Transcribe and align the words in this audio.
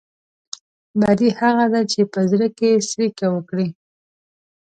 بدي 0.99 1.29
هغه 1.39 1.65
ده 1.73 1.81
چې 1.91 2.01
په 2.13 2.19
زړه 2.31 2.47
کې 2.57 2.69
څړيکه 2.89 3.25
وکړي. 3.35 3.67